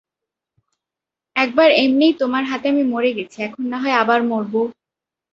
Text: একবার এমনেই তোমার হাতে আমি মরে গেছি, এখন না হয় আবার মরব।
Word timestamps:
একবার 1.35 1.69
এমনেই 1.83 2.13
তোমার 2.13 2.43
হাতে 2.43 2.65
আমি 2.69 2.83
মরে 2.83 3.11
গেছি, 3.17 3.37
এখন 3.41 3.63
না 3.71 3.77
হয় 3.77 3.95
আবার 4.03 4.19
মরব। 4.23 4.53